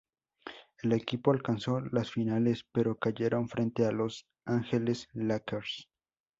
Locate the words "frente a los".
3.47-4.25